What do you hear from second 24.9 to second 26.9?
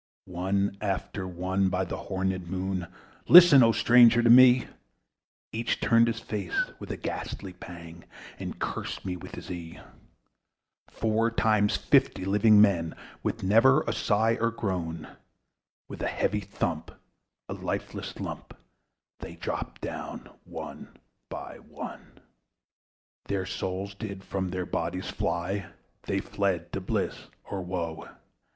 fly, They fled to